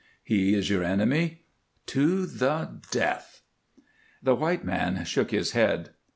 [0.23, 1.43] "He is your enemy?"
[1.85, 3.43] "To the death."
[4.23, 5.91] The white man shook his head.